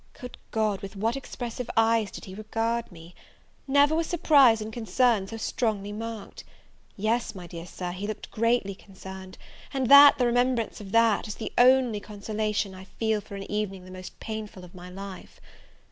[0.19, 3.13] Good God, with what expressive eyes did he regard me!
[3.67, 6.43] Never were surprise and concern so strongly marked:
[6.97, 9.37] yes, my dear Sir, he looked greatly concerned:
[9.71, 13.85] and that, the remembrance of that, is the only consolation I feel for an evening
[13.85, 15.39] the most painful of my life.